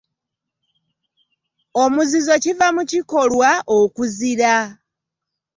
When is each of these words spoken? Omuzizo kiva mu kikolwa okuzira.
Omuzizo 1.83 2.35
kiva 2.43 2.67
mu 2.75 2.83
kikolwa 2.91 3.51
okuzira. 3.79 4.55